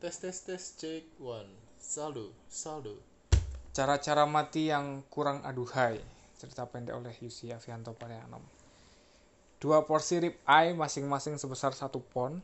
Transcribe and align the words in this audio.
Tes 0.00 0.16
tes 0.16 0.32
tes 0.32 0.64
cek 0.80 1.04
one. 1.20 1.52
Saldo 1.76 2.32
saldo. 2.48 2.96
Cara-cara 3.76 4.24
mati 4.24 4.72
yang 4.72 5.04
kurang 5.12 5.44
aduhai. 5.44 6.00
Cerita 6.40 6.64
pendek 6.64 6.96
oleh 6.96 7.12
Yusi 7.20 7.52
Avianto 7.52 7.92
Parianom. 7.92 8.40
Dua 9.60 9.84
porsi 9.84 10.16
rib 10.24 10.40
eye 10.48 10.72
masing-masing 10.72 11.36
sebesar 11.36 11.76
satu 11.76 12.00
pon. 12.00 12.40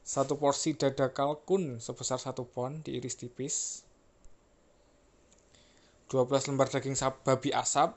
Satu 0.00 0.40
porsi 0.40 0.72
dada 0.72 1.12
kalkun 1.12 1.84
sebesar 1.84 2.16
satu 2.16 2.48
pon 2.48 2.80
diiris 2.80 3.20
tipis. 3.20 3.84
12 6.08 6.48
lembar 6.48 6.72
daging 6.72 6.96
babi 7.20 7.52
asap. 7.52 7.92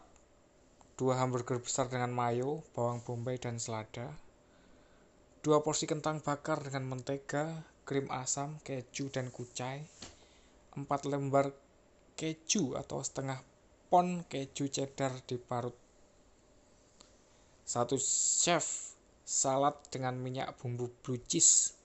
Dua 1.00 1.16
hamburger 1.24 1.64
besar 1.64 1.88
dengan 1.88 2.12
mayo, 2.12 2.68
bawang 2.76 3.00
bombay, 3.00 3.40
dan 3.40 3.64
selada. 3.64 4.12
Dua 5.40 5.64
porsi 5.64 5.88
kentang 5.88 6.20
bakar 6.20 6.60
dengan 6.60 6.84
mentega, 6.92 7.64
krim 7.84 8.08
asam, 8.10 8.60
keju, 8.64 9.12
dan 9.12 9.28
kucai. 9.30 9.84
Empat 10.74 11.06
lembar 11.06 11.52
keju 12.16 12.80
atau 12.80 13.04
setengah 13.04 13.40
pon 13.92 14.24
keju 14.26 14.72
cheddar 14.72 15.14
diparut. 15.28 15.76
Satu 17.64 17.96
chef 18.00 18.96
salad 19.24 19.76
dengan 19.88 20.20
minyak 20.20 20.56
bumbu 20.60 20.92
blue 21.04 21.22
cheese. 21.28 21.76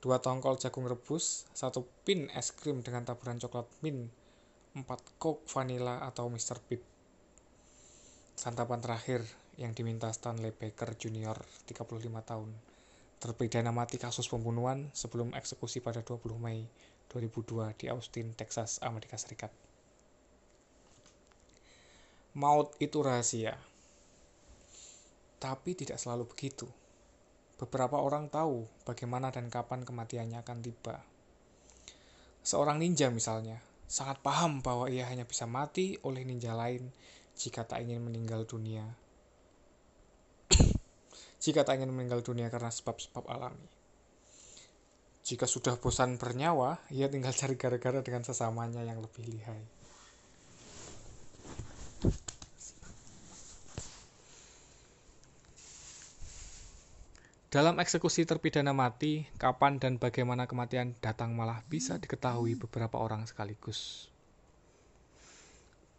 Dua 0.00 0.16
tongkol 0.16 0.56
jagung 0.56 0.88
rebus, 0.88 1.44
satu 1.52 1.84
pin 2.08 2.32
es 2.32 2.56
krim 2.56 2.80
dengan 2.80 3.04
taburan 3.04 3.36
coklat 3.36 3.68
mint, 3.84 4.08
empat 4.72 5.20
coke 5.20 5.44
vanilla 5.52 6.00
atau 6.00 6.32
Mr. 6.32 6.56
Pibb. 6.64 6.80
Santapan 8.32 8.80
terakhir 8.80 9.20
yang 9.60 9.76
diminta 9.76 10.08
Stanley 10.08 10.56
Baker 10.56 10.96
Jr. 10.96 11.36
35 11.68 12.00
tahun 12.24 12.69
terpidana 13.20 13.68
mati 13.68 14.00
kasus 14.00 14.26
pembunuhan 14.32 14.88
sebelum 14.96 15.36
eksekusi 15.36 15.84
pada 15.84 16.00
20 16.00 16.40
Mei 16.40 16.64
2002 17.12 17.76
di 17.76 17.86
Austin, 17.92 18.32
Texas, 18.32 18.80
Amerika 18.80 19.20
Serikat. 19.20 19.52
Maut 22.32 22.72
itu 22.80 23.04
rahasia. 23.04 23.60
Tapi 25.36 25.76
tidak 25.76 26.00
selalu 26.00 26.24
begitu. 26.30 26.64
Beberapa 27.60 28.00
orang 28.00 28.32
tahu 28.32 28.64
bagaimana 28.88 29.28
dan 29.28 29.52
kapan 29.52 29.84
kematiannya 29.84 30.40
akan 30.40 30.58
tiba. 30.64 30.96
Seorang 32.40 32.80
ninja 32.80 33.12
misalnya, 33.12 33.60
sangat 33.84 34.24
paham 34.24 34.64
bahwa 34.64 34.88
ia 34.88 35.04
hanya 35.10 35.28
bisa 35.28 35.44
mati 35.44 36.00
oleh 36.06 36.24
ninja 36.24 36.56
lain 36.56 36.88
jika 37.36 37.68
tak 37.68 37.84
ingin 37.84 38.00
meninggal 38.00 38.48
dunia. 38.48 38.86
Jika 41.40 41.64
tak 41.64 41.80
ingin 41.80 41.90
meninggal 41.96 42.20
dunia 42.20 42.52
karena 42.52 42.68
sebab-sebab 42.68 43.24
alami. 43.32 43.80
Jika 45.24 45.48
sudah 45.48 45.80
bosan 45.80 46.20
bernyawa, 46.20 46.80
ia 46.92 47.08
tinggal 47.08 47.32
cari 47.32 47.56
gara-gara 47.56 48.00
dengan 48.04 48.24
sesamanya 48.24 48.84
yang 48.84 49.00
lebih 49.00 49.24
lihai. 49.24 49.80
Dalam 57.50 57.82
eksekusi 57.82 58.22
terpidana 58.30 58.70
mati, 58.70 59.26
kapan 59.34 59.82
dan 59.82 59.98
bagaimana 59.98 60.46
kematian 60.46 60.94
datang 61.02 61.34
malah 61.34 61.66
bisa 61.66 61.98
diketahui 61.98 62.54
beberapa 62.54 62.94
orang 63.02 63.26
sekaligus. 63.26 64.06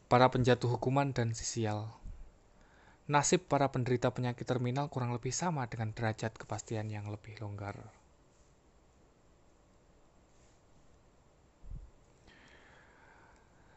Para 0.07 0.31
penjatuh 0.31 0.79
hukuman 0.79 1.11
dan 1.11 1.35
sisial. 1.35 2.00
Nasib 3.09 3.49
para 3.49 3.65
penderita 3.73 4.13
penyakit 4.13 4.45
terminal 4.45 4.85
kurang 4.91 5.09
lebih 5.15 5.33
sama 5.33 5.65
dengan 5.65 5.89
derajat 5.89 6.37
kepastian 6.37 6.85
yang 6.93 7.09
lebih 7.09 7.33
longgar. 7.41 7.79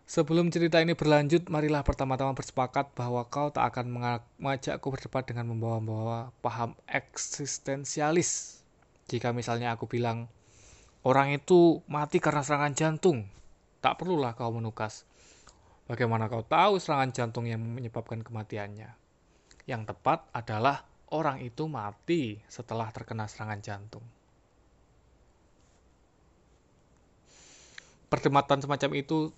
Sebelum 0.05 0.53
cerita 0.53 0.79
ini 0.79 0.93
berlanjut, 0.93 1.49
marilah 1.49 1.83
pertama-tama 1.83 2.37
bersepakat 2.37 2.93
bahwa 2.93 3.25
kau 3.27 3.49
tak 3.51 3.73
akan 3.73 3.89
mengajakku 4.39 4.93
berdebat 4.93 5.25
dengan 5.27 5.51
membawa-bawa 5.51 6.31
paham 6.39 6.77
eksistensialis. 6.87 8.63
Jika 9.11 9.33
misalnya 9.35 9.75
aku 9.75 9.91
bilang, 9.91 10.31
orang 11.03 11.35
itu 11.35 11.83
mati 11.91 12.21
karena 12.21 12.45
serangan 12.45 12.77
jantung, 12.77 13.27
tak 13.81 13.99
perlulah 13.99 14.37
kau 14.39 14.55
menukas. 14.55 15.03
Bagaimana 15.91 16.31
kau 16.31 16.47
tahu 16.47 16.79
serangan 16.79 17.11
jantung 17.11 17.49
yang 17.49 17.59
menyebabkan 17.59 18.23
kematiannya? 18.23 19.04
Yang 19.65 19.97
tepat 19.97 20.29
adalah 20.37 20.85
orang 21.15 21.41
itu 21.41 21.65
mati 21.71 22.37
setelah 22.51 22.91
terkena 22.93 23.25
serangan 23.25 23.61
jantung. 23.65 24.05
Perdebatan 28.13 28.63
semacam 28.63 28.91
itu 28.95 29.33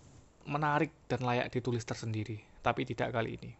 menarik 0.47 0.93
dan 1.09 1.25
layak 1.25 1.49
ditulis 1.49 1.87
tersendiri, 1.87 2.43
tapi 2.61 2.85
tidak 2.85 3.15
kali 3.15 3.39
ini. 3.39 3.53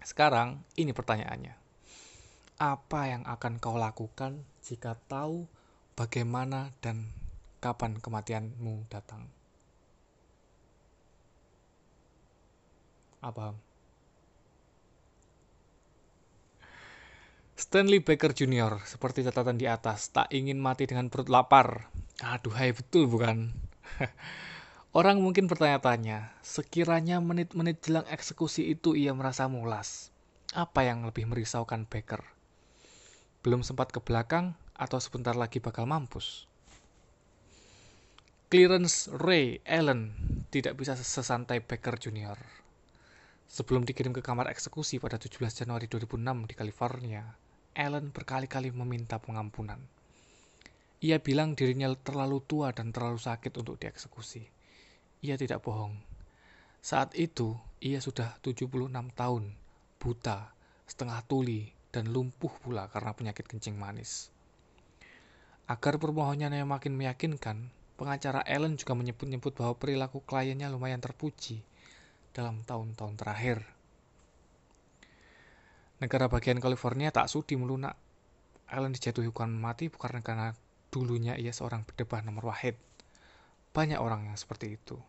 Sekarang, 0.00 0.62
ini 0.78 0.94
pertanyaannya. 0.94 1.54
Apa 2.56 3.00
yang 3.12 3.22
akan 3.28 3.60
kau 3.60 3.76
lakukan 3.76 4.40
jika 4.64 4.96
tahu 5.10 5.44
bagaimana 5.98 6.72
dan 6.80 7.12
kapan 7.60 8.00
kematianmu 8.00 8.88
datang? 8.88 9.28
Apa? 13.20 13.65
Stanley 17.56 18.04
Baker 18.04 18.36
Jr. 18.36 18.84
seperti 18.84 19.24
catatan 19.24 19.56
di 19.56 19.64
atas, 19.64 20.12
tak 20.12 20.28
ingin 20.28 20.60
mati 20.60 20.84
dengan 20.84 21.08
perut 21.08 21.32
lapar. 21.32 21.88
Aduhai 22.20 22.76
betul 22.76 23.08
bukan? 23.08 23.48
Orang 25.00 25.24
mungkin 25.24 25.48
bertanya-tanya, 25.48 26.36
sekiranya 26.44 27.16
menit-menit 27.24 27.80
jelang 27.80 28.04
eksekusi 28.12 28.68
itu 28.68 28.92
ia 28.92 29.16
merasa 29.16 29.48
mulas. 29.48 30.12
Apa 30.52 30.84
yang 30.84 31.08
lebih 31.08 31.24
merisaukan 31.24 31.88
Baker? 31.88 32.20
Belum 33.40 33.64
sempat 33.64 33.88
ke 33.88 34.04
belakang 34.04 34.52
atau 34.76 35.00
sebentar 35.00 35.32
lagi 35.32 35.56
bakal 35.56 35.88
mampus? 35.88 36.44
Clearance 38.52 39.08
Ray 39.08 39.64
Allen 39.64 40.12
tidak 40.52 40.76
bisa 40.76 40.92
sesantai 40.92 41.64
Baker 41.64 41.96
Jr. 41.96 42.36
Sebelum 43.48 43.88
dikirim 43.88 44.12
ke 44.12 44.20
kamar 44.20 44.52
eksekusi 44.52 45.00
pada 45.00 45.16
17 45.16 45.40
Januari 45.64 45.88
2006 45.88 46.20
di 46.44 46.54
California, 46.54 47.45
Allen 47.76 48.08
berkali-kali 48.10 48.72
meminta 48.72 49.20
pengampunan. 49.20 49.78
Ia 51.04 51.20
bilang 51.20 51.52
dirinya 51.52 51.92
terlalu 51.92 52.40
tua 52.40 52.72
dan 52.72 52.90
terlalu 52.90 53.20
sakit 53.20 53.52
untuk 53.60 53.76
dieksekusi 53.76 54.56
ia 55.24 55.34
tidak 55.34 55.64
bohong. 55.64 55.96
Saat 56.84 57.16
itu, 57.18 57.56
ia 57.82 57.98
sudah 57.98 58.38
76 58.44 58.86
tahun, 59.16 59.44
buta, 59.98 60.54
setengah 60.86 61.18
tuli, 61.26 61.72
dan 61.90 62.12
lumpuh 62.12 62.52
pula 62.62 62.86
karena 62.92 63.16
penyakit 63.16 63.48
kencing 63.48 63.74
manis. 63.74 64.30
Agar 65.66 65.98
permohonannya 65.98 66.62
makin 66.62 66.94
meyakinkan, 66.94 67.74
pengacara 67.98 68.44
Ellen 68.46 68.78
juga 68.78 68.94
menyebut-nyebut 68.94 69.56
bahwa 69.58 69.74
perilaku 69.74 70.22
kliennya 70.22 70.70
lumayan 70.70 71.02
terpuji 71.02 71.64
dalam 72.30 72.62
tahun-tahun 72.62 73.18
terakhir. 73.18 73.66
Negara 75.96 76.28
bagian 76.28 76.60
California 76.60 77.08
tak 77.08 77.32
sudi 77.32 77.56
melunak. 77.56 77.96
Ellen 78.68 78.92
dijatuhi 78.92 79.32
hukuman 79.32 79.56
mati 79.56 79.88
bukan 79.88 80.20
karena 80.20 80.52
dulunya 80.92 81.38
ia 81.40 81.56
seorang 81.56 81.88
berdebah 81.88 82.20
nomor 82.20 82.52
wahid. 82.52 82.76
Banyak 83.72 83.96
orang 83.96 84.28
yang 84.28 84.36
seperti 84.36 84.76
itu. 84.76 85.00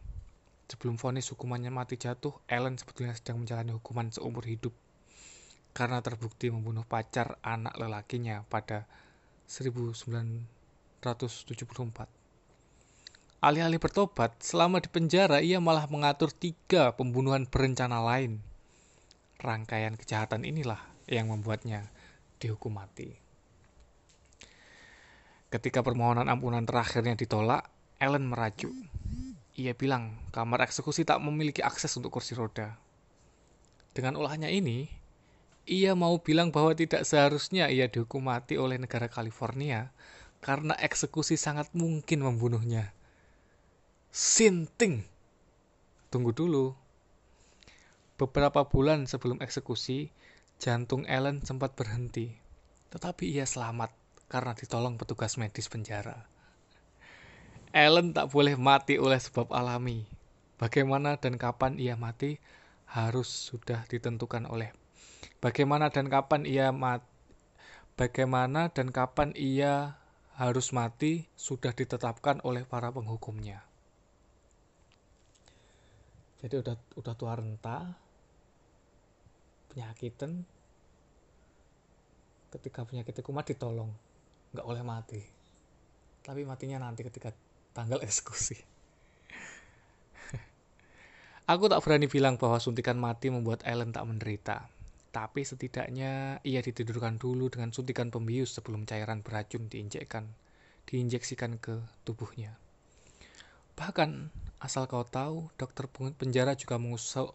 Sebelum 0.68 0.96
vonis 0.96 1.32
hukumannya 1.32 1.72
mati 1.72 2.00
jatuh, 2.00 2.36
Ellen 2.48 2.80
sebetulnya 2.80 3.16
sedang 3.16 3.44
menjalani 3.44 3.76
hukuman 3.76 4.12
seumur 4.12 4.44
hidup 4.44 4.72
karena 5.78 6.02
terbukti 6.02 6.50
membunuh 6.50 6.82
pacar 6.90 7.38
anak 7.46 7.78
lelakinya 7.78 8.42
pada 8.50 8.90
1974. 9.46 11.06
Alih-alih 13.38 13.78
bertobat, 13.78 14.34
selama 14.42 14.82
di 14.82 14.90
penjara 14.90 15.38
ia 15.38 15.62
malah 15.62 15.86
mengatur 15.86 16.34
tiga 16.34 16.98
pembunuhan 16.98 17.46
berencana 17.46 18.02
lain. 18.02 18.42
Rangkaian 19.38 19.94
kejahatan 19.94 20.42
inilah 20.44 20.82
yang 21.06 21.30
membuatnya 21.30 21.88
dihukum 22.42 22.74
mati. 22.74 23.14
Ketika 25.48 25.80
permohonan 25.80 26.28
ampunan 26.28 26.66
terakhirnya 26.68 27.16
ditolak, 27.16 27.70
Ellen 27.98 28.28
merajuk. 28.30 28.74
Ia 29.58 29.74
bilang 29.74 30.14
kamar 30.30 30.70
eksekusi 30.70 31.02
tak 31.02 31.18
memiliki 31.24 31.66
akses 31.66 31.94
untuk 31.98 32.14
kursi 32.14 32.38
roda. 32.38 32.78
Dengan 33.96 34.20
ulahnya 34.22 34.54
ini, 34.54 34.86
ia 35.66 35.98
mau 35.98 36.22
bilang 36.22 36.54
bahwa 36.54 36.78
tidak 36.78 37.04
seharusnya 37.04 37.66
ia 37.68 37.90
dihukum 37.90 38.22
mati 38.30 38.56
oleh 38.56 38.78
negara 38.78 39.10
California 39.10 39.90
karena 40.46 40.78
eksekusi 40.78 41.36
sangat 41.36 41.74
mungkin 41.74 42.22
membunuhnya. 42.22 42.94
Sinting. 44.14 45.04
Tunggu 46.14 46.32
dulu. 46.32 46.78
Beberapa 48.18 48.66
bulan 48.66 49.06
sebelum 49.06 49.40
eksekusi, 49.46 50.10
jantung 50.58 51.06
Ellen 51.06 51.46
sempat 51.46 51.78
berhenti. 51.78 52.34
Tetapi 52.90 53.30
ia 53.30 53.46
selamat 53.46 53.94
karena 54.26 54.58
ditolong 54.58 54.98
petugas 54.98 55.38
medis 55.38 55.70
penjara. 55.70 56.26
Ellen 57.70 58.18
tak 58.18 58.34
boleh 58.34 58.58
mati 58.58 58.98
oleh 58.98 59.22
sebab 59.22 59.54
alami. 59.54 60.10
Bagaimana 60.58 61.22
dan 61.22 61.38
kapan 61.38 61.78
ia 61.78 61.94
mati 61.94 62.42
harus 62.90 63.30
sudah 63.30 63.86
ditentukan 63.86 64.50
oleh 64.50 64.74
bagaimana 65.44 65.92
dan 65.92 66.08
kapan 66.08 66.48
ia 66.48 66.72
mati 66.72 67.06
bagaimana 68.00 68.70
dan 68.72 68.94
kapan 68.94 69.34
ia 69.36 70.00
harus 70.38 70.70
mati 70.70 71.26
sudah 71.34 71.74
ditetapkan 71.74 72.40
oleh 72.46 72.62
para 72.62 72.94
penghukumnya. 72.94 73.66
Jadi 76.38 76.62
udah 76.62 76.78
udah 76.94 77.14
tua 77.18 77.34
renta, 77.34 77.98
penyakitan, 79.78 80.42
ketika 82.50 82.82
penyakit 82.82 83.22
kumat 83.22 83.46
ditolong, 83.46 83.94
nggak 84.58 84.66
oleh 84.66 84.82
mati. 84.82 85.22
Tapi 86.26 86.42
matinya 86.50 86.82
nanti 86.82 87.06
ketika 87.06 87.30
tanggal 87.78 88.02
eksekusi. 88.02 88.58
Aku 91.54 91.70
tak 91.70 91.86
berani 91.86 92.10
bilang 92.10 92.42
bahwa 92.42 92.58
suntikan 92.58 92.98
mati 92.98 93.30
membuat 93.30 93.62
Ellen 93.70 93.94
tak 93.94 94.10
menderita. 94.10 94.66
Tapi 95.14 95.46
setidaknya 95.46 96.42
ia 96.42 96.60
ditidurkan 96.66 97.22
dulu 97.22 97.54
dengan 97.54 97.70
suntikan 97.70 98.10
pembius 98.10 98.58
sebelum 98.58 98.90
cairan 98.90 99.22
beracun 99.22 99.70
diinjekkan, 99.70 100.26
diinjeksikan 100.90 101.62
ke 101.62 101.86
tubuhnya. 102.02 102.58
Bahkan, 103.78 104.34
asal 104.58 104.90
kau 104.90 105.06
tahu, 105.06 105.54
dokter 105.54 105.86
penjara 106.18 106.58
juga 106.58 106.82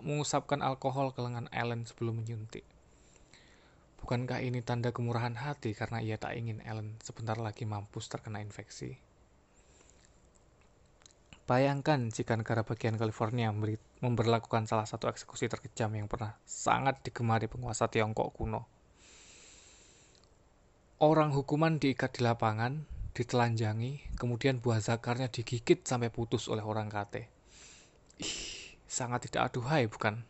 mengusapkan 0.03 0.59
alkohol 0.59 1.15
ke 1.15 1.23
lengan 1.23 1.47
Ellen 1.55 1.87
sebelum 1.87 2.19
menyuntik. 2.19 2.67
Bukankah 4.03 4.43
ini 4.43 4.59
tanda 4.67 4.91
kemurahan 4.91 5.39
hati 5.39 5.79
karena 5.79 6.03
ia 6.03 6.19
tak 6.19 6.35
ingin 6.35 6.59
Ellen 6.67 6.99
sebentar 6.99 7.39
lagi 7.39 7.63
mampus 7.63 8.11
terkena 8.11 8.43
infeksi? 8.43 8.99
Bayangkan 11.47 12.11
jika 12.11 12.35
negara 12.35 12.67
bagian 12.67 12.99
California 12.99 13.55
memberlakukan 14.03 14.67
salah 14.67 14.87
satu 14.87 15.07
eksekusi 15.07 15.47
terkejam 15.47 15.95
yang 15.95 16.11
pernah 16.11 16.35
sangat 16.43 16.99
digemari 17.07 17.47
penguasa 17.47 17.87
Tiongkok 17.87 18.35
kuno. 18.35 18.67
Orang 21.03 21.35
hukuman 21.35 21.79
diikat 21.83 22.19
di 22.19 22.27
lapangan, 22.27 22.87
ditelanjangi, 23.13 24.17
kemudian 24.17 24.61
buah 24.61 24.81
zakarnya 24.81 25.29
digigit 25.29 25.85
sampai 25.85 26.09
putus 26.09 26.49
oleh 26.49 26.65
orang 26.65 26.89
kate. 26.89 27.29
Ih, 28.21 28.77
sangat 28.89 29.29
tidak 29.29 29.53
aduhai, 29.53 29.85
bukan? 29.89 30.25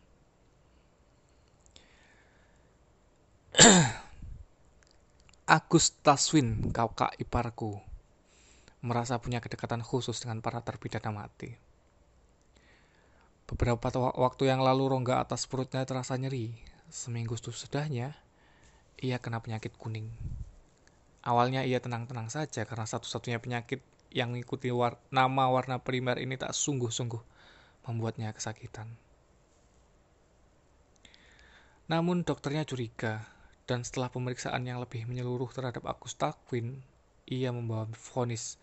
Agus 5.55 5.95
Taswin, 6.03 6.71
kakak 6.75 7.15
iparku, 7.19 7.79
merasa 8.83 9.19
punya 9.19 9.39
kedekatan 9.39 9.79
khusus 9.83 10.19
dengan 10.19 10.43
para 10.43 10.59
terpidana 10.59 11.11
mati. 11.15 11.55
Beberapa 13.43 13.91
waktu 14.15 14.47
yang 14.47 14.63
lalu 14.63 14.87
rongga 14.91 15.19
atas 15.23 15.47
perutnya 15.47 15.83
terasa 15.83 16.15
nyeri. 16.15 16.55
Seminggu 16.87 17.35
sesudahnya, 17.35 18.15
ia 19.01 19.17
kena 19.19 19.41
penyakit 19.43 19.75
kuning. 19.75 20.13
Awalnya 21.23 21.63
ia 21.63 21.79
tenang-tenang 21.79 22.27
saja 22.27 22.67
karena 22.67 22.83
satu-satunya 22.83 23.39
penyakit 23.39 23.79
yang 24.11 24.35
mengikuti 24.35 24.67
war 24.69 24.99
nama 25.07 25.47
warna 25.47 25.79
primer 25.79 26.19
ini 26.19 26.35
tak 26.35 26.51
sungguh-sungguh 26.51 27.23
membuatnya 27.87 28.35
kesakitan. 28.35 28.91
Namun 31.87 32.23
dokternya 32.23 32.63
curiga, 32.63 33.27
dan 33.67 33.83
setelah 33.83 34.07
pemeriksaan 34.11 34.67
yang 34.67 34.79
lebih 34.83 35.07
menyeluruh 35.07 35.51
terhadap 35.51 35.85
Agus 35.87 36.15
Takwin, 36.15 36.83
ia 37.27 37.51
membawa 37.51 37.87
vonis 37.91 38.57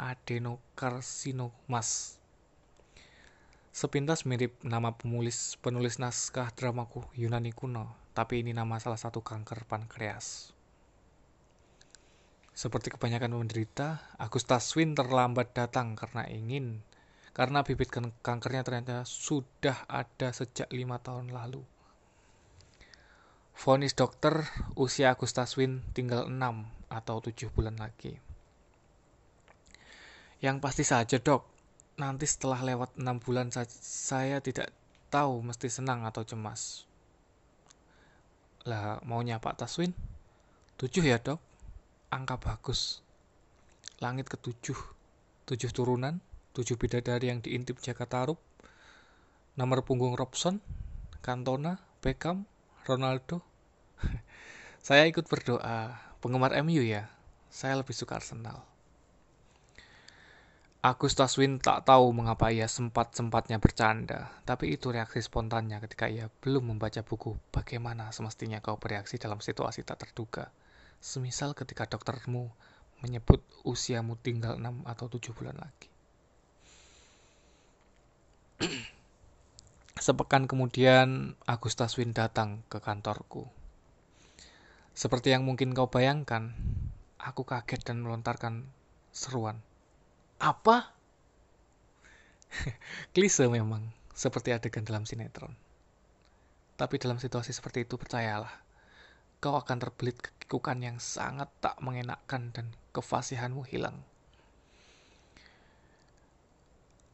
adenokarcinomas. 0.00 2.18
Sepintas 3.70 4.26
mirip 4.26 4.58
nama 4.64 4.90
penulis 4.96 5.56
penulis 5.60 5.98
naskah 6.02 6.50
dramaku 6.56 7.04
Yunani 7.16 7.52
kuno, 7.52 7.94
tapi 8.16 8.40
ini 8.42 8.52
nama 8.56 8.80
salah 8.80 8.98
satu 8.98 9.22
kanker 9.22 9.64
pankreas. 9.68 10.52
Seperti 12.52 12.92
kebanyakan 12.92 13.40
penderita, 13.40 14.02
Agus 14.20 14.44
Taswin 14.44 14.92
terlambat 14.92 15.54
datang 15.54 15.96
karena 15.96 16.26
ingin 16.28 16.82
karena 17.30 17.62
bibit 17.62 17.88
kan-, 17.88 18.14
kankernya 18.20 18.66
ternyata 18.66 19.06
sudah 19.06 19.86
ada 19.86 20.34
sejak 20.34 20.66
lima 20.74 20.98
tahun 20.98 21.30
lalu. 21.30 21.62
Fonis 23.54 23.92
dokter, 23.94 24.48
usia 24.74 25.12
Agus 25.14 25.36
Taswin 25.36 25.84
tinggal 25.92 26.26
6 26.26 26.36
atau 26.90 27.16
7 27.20 27.52
bulan 27.52 27.76
lagi. 27.76 28.16
Yang 30.40 30.56
pasti 30.64 30.84
saja 30.88 31.20
dok, 31.20 31.44
nanti 32.00 32.24
setelah 32.24 32.64
lewat 32.64 32.96
enam 32.96 33.20
bulan 33.20 33.52
saya 33.52 34.40
tidak 34.40 34.72
tahu 35.12 35.44
mesti 35.44 35.68
senang 35.68 36.08
atau 36.08 36.24
cemas. 36.24 36.88
Lah 38.64 39.04
maunya 39.04 39.36
Pak 39.36 39.60
Taswin? 39.60 39.92
Tujuh 40.80 41.04
ya 41.04 41.20
dok, 41.20 41.36
angka 42.10 42.42
bagus. 42.42 43.06
Langit 44.02 44.26
ketujuh, 44.26 44.76
tujuh 45.46 45.70
turunan, 45.70 46.18
tujuh 46.52 46.74
bidadari 46.74 47.30
yang 47.30 47.38
diintip 47.38 47.78
Jaka 47.78 48.10
Tarub, 48.10 48.42
nomor 49.54 49.86
punggung 49.86 50.18
Robson, 50.18 50.58
Cantona, 51.22 51.78
Beckham, 52.02 52.50
Ronaldo. 52.90 53.46
saya 54.86 55.06
ikut 55.06 55.30
berdoa, 55.30 55.94
penggemar 56.18 56.58
MU 56.66 56.82
ya, 56.82 57.06
saya 57.46 57.78
lebih 57.78 57.94
suka 57.94 58.18
Arsenal. 58.18 58.66
Agus 60.80 61.12
Taswin 61.12 61.60
tak 61.60 61.84
tahu 61.84 62.08
mengapa 62.16 62.48
ia 62.48 62.64
sempat-sempatnya 62.64 63.60
bercanda, 63.60 64.32
tapi 64.48 64.72
itu 64.72 64.88
reaksi 64.88 65.20
spontannya 65.20 65.76
ketika 65.84 66.08
ia 66.08 66.32
belum 66.40 66.72
membaca 66.72 67.04
buku 67.04 67.36
Bagaimana 67.52 68.08
Semestinya 68.16 68.64
Kau 68.64 68.80
Bereaksi 68.80 69.20
Dalam 69.20 69.44
Situasi 69.44 69.84
Tak 69.84 70.08
Terduga. 70.08 70.48
Semisal 71.00 71.56
ketika 71.56 71.88
doktermu 71.88 72.52
menyebut 73.00 73.40
usiamu 73.64 74.20
tinggal 74.20 74.60
6 74.60 74.84
atau 74.84 75.08
7 75.08 75.32
bulan 75.32 75.56
lagi. 75.56 75.88
Sepekan 80.04 80.44
kemudian, 80.44 81.36
Agus 81.48 81.76
Taswin 81.76 82.12
datang 82.12 82.60
ke 82.68 82.80
kantorku. 82.80 83.48
Seperti 84.92 85.32
yang 85.32 85.48
mungkin 85.48 85.72
kau 85.72 85.88
bayangkan, 85.88 86.52
aku 87.16 87.48
kaget 87.48 87.80
dan 87.80 88.04
melontarkan 88.04 88.68
seruan. 89.12 89.64
Apa? 90.36 90.92
Klise 93.16 93.48
memang, 93.48 93.88
seperti 94.12 94.52
adegan 94.52 94.84
dalam 94.84 95.08
sinetron. 95.08 95.56
Tapi 96.76 96.96
dalam 97.00 97.16
situasi 97.16 97.52
seperti 97.52 97.88
itu 97.88 97.96
percayalah, 97.96 98.52
kau 99.40 99.56
akan 99.56 99.80
terbelit 99.80 100.20
kekikukan 100.20 100.76
yang 100.84 101.00
sangat 101.00 101.48
tak 101.64 101.80
mengenakkan 101.80 102.52
dan 102.52 102.76
kefasihanmu 102.92 103.64
hilang. 103.64 104.04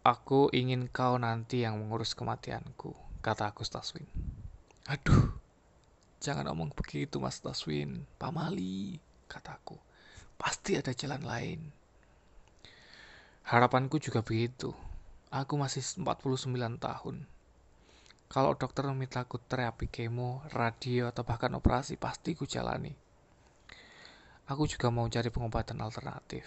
Aku 0.03 0.51
ingin 0.51 0.91
kau 0.91 1.19
nanti 1.19 1.63
yang 1.63 1.79
mengurus 1.79 2.19
kematianku, 2.19 2.95
kata 3.23 3.51
Agus 3.51 3.71
Taswin. 3.71 4.07
Aduh, 4.87 5.35
jangan 6.23 6.51
omong 6.51 6.75
begitu 6.75 7.19
Mas 7.23 7.43
Taswin, 7.43 8.07
pamali, 8.19 8.99
kataku. 9.27 9.79
Pasti 10.39 10.79
ada 10.79 10.95
jalan 10.95 11.23
lain. 11.27 11.61
Harapanku 13.47 14.03
juga 14.03 14.27
begitu. 14.27 14.75
Aku 15.31 15.59
masih 15.59 15.83
49 15.83 16.79
tahun. 16.79 17.27
Kalau 18.27 18.59
dokter 18.59 18.83
memintaku 18.91 19.39
terapi 19.39 19.87
kemo, 19.87 20.43
radio, 20.51 21.09
atau 21.15 21.23
bahkan 21.23 21.55
operasi, 21.55 21.95
pasti 21.95 22.35
ku 22.35 22.43
jalani. 22.43 22.91
Aku 24.47 24.67
juga 24.67 24.91
mau 24.91 25.07
cari 25.07 25.31
pengobatan 25.31 25.79
alternatif. 25.83 26.47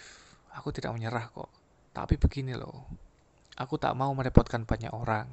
Aku 0.56 0.72
tidak 0.72 0.92
menyerah 0.96 1.28
kok. 1.32 1.52
Tapi 1.92 2.16
begini 2.16 2.56
loh, 2.56 2.88
aku 3.56 3.76
tak 3.76 3.92
mau 3.96 4.12
merepotkan 4.12 4.64
banyak 4.64 4.92
orang. 4.92 5.28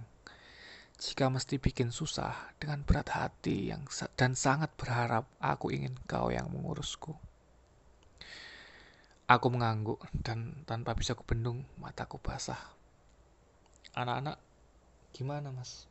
Jika 0.98 1.30
mesti 1.30 1.62
bikin 1.62 1.94
susah 1.94 2.58
dengan 2.58 2.82
berat 2.82 3.14
hati 3.14 3.70
yang 3.70 3.86
dan 4.18 4.34
sangat 4.34 4.74
berharap 4.74 5.30
aku 5.38 5.70
ingin 5.70 5.94
kau 6.10 6.34
yang 6.34 6.50
mengurusku. 6.50 7.14
Aku 9.28 9.48
mengangguk 9.52 10.02
dan 10.24 10.64
tanpa 10.64 10.96
bisa 10.98 11.14
kubendung 11.14 11.68
mataku 11.78 12.18
basah. 12.18 12.58
Anak-anak, 13.94 14.40
gimana 15.14 15.54
mas? 15.54 15.86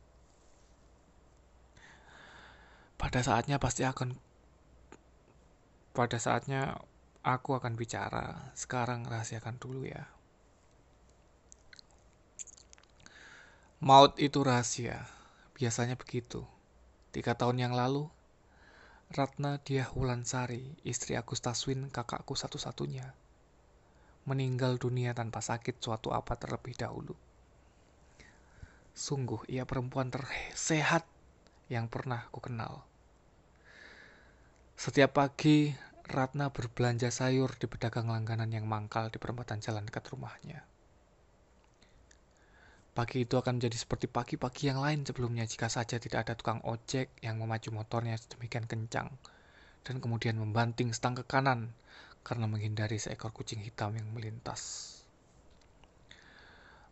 Pada 2.97 3.21
saatnya 3.21 3.61
pasti 3.61 3.85
akan 3.85 4.17
pada 5.93 6.17
saatnya 6.17 6.81
aku 7.21 7.57
akan 7.57 7.77
bicara. 7.77 8.53
Sekarang 8.57 9.05
rahasiakan 9.05 9.57
dulu 9.61 9.85
ya. 9.85 10.09
Maut 13.77 14.17
itu 14.17 14.41
rahasia. 14.41 15.05
Biasanya 15.53 15.93
begitu. 15.93 16.45
Tiga 17.13 17.37
tahun 17.37 17.61
yang 17.61 17.73
lalu, 17.77 18.09
Ratna 19.13 19.61
Diah 19.61 19.85
Wulansari, 19.93 20.73
istri 20.81 21.13
Agus 21.13 21.45
Taswin, 21.45 21.93
kakakku 21.93 22.33
satu-satunya, 22.33 23.13
meninggal 24.25 24.81
dunia 24.81 25.13
tanpa 25.13 25.39
sakit 25.45 25.77
suatu 25.77 26.09
apa 26.11 26.35
terlebih 26.35 26.73
dahulu. 26.73 27.13
Sungguh 28.97 29.45
ia 29.45 29.63
perempuan 29.63 30.09
tersehat 30.09 31.05
yang 31.69 31.85
pernah 31.85 32.25
ku 32.33 32.41
kenal. 32.41 32.86
Setiap 34.77 35.17
pagi, 35.17 35.73
Ratna 36.05 36.53
berbelanja 36.53 37.09
sayur 37.09 37.49
di 37.57 37.65
pedagang 37.65 38.13
langganan 38.13 38.53
yang 38.53 38.69
mangkal 38.69 39.09
di 39.09 39.17
perempatan 39.17 39.57
jalan 39.57 39.81
dekat 39.89 40.05
rumahnya. 40.13 40.61
Pagi 42.93 43.25
itu 43.25 43.41
akan 43.41 43.57
menjadi 43.57 43.73
seperti 43.73 44.05
pagi-pagi 44.05 44.69
yang 44.69 44.77
lain 44.77 45.01
sebelumnya 45.01 45.49
jika 45.49 45.65
saja 45.65 45.97
tidak 45.97 46.29
ada 46.29 46.37
tukang 46.37 46.61
ojek 46.61 47.09
yang 47.25 47.41
memacu 47.41 47.73
motornya 47.73 48.21
sedemikian 48.21 48.69
kencang 48.69 49.09
dan 49.81 49.97
kemudian 49.97 50.37
membanting 50.37 50.93
stang 50.93 51.17
ke 51.17 51.25
kanan 51.25 51.73
karena 52.21 52.45
menghindari 52.45 53.01
seekor 53.01 53.33
kucing 53.33 53.65
hitam 53.65 53.97
yang 53.97 54.05
melintas. 54.13 54.93